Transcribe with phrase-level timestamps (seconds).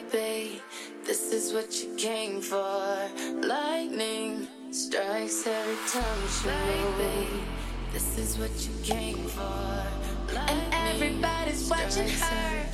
[0.00, 0.60] baby.
[1.04, 3.08] This is what you came for.
[3.42, 6.48] Lightning strikes every time she
[6.98, 7.44] moves.
[7.92, 9.84] This is what you came for.
[10.34, 12.66] Lightning and everybody's watching her.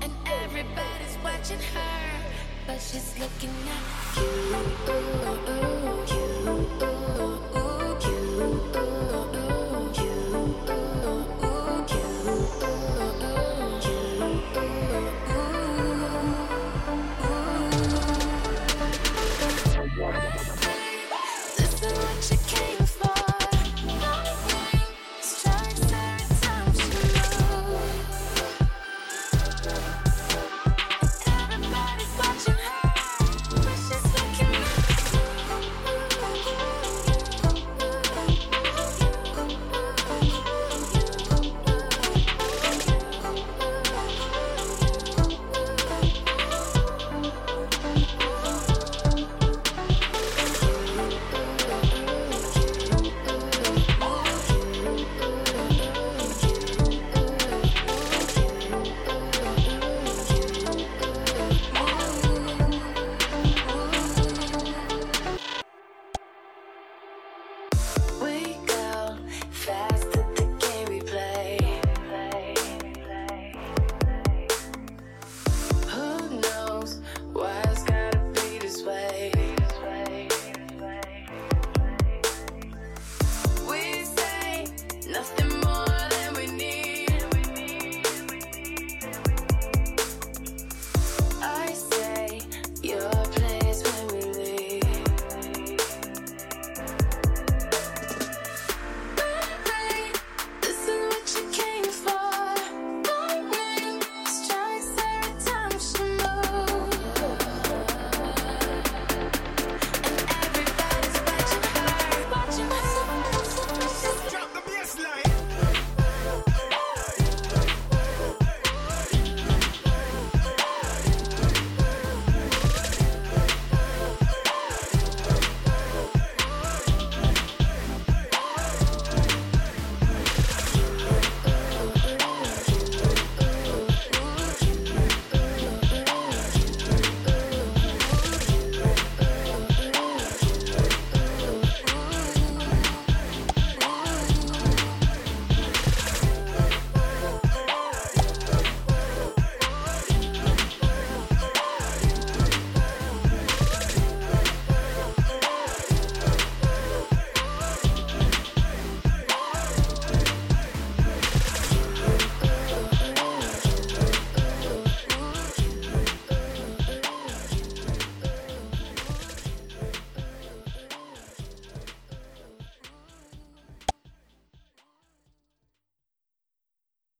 [0.00, 0.12] And
[0.42, 2.10] everybody's watching her,
[2.66, 4.16] but she's looking at
[6.08, 6.13] you.